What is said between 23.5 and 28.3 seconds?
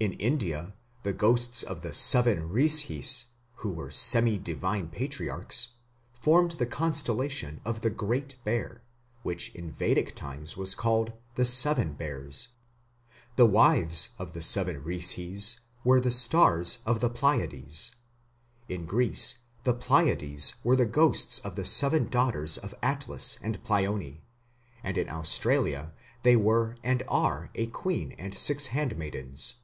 Pleione, and in Australia they were and are a queen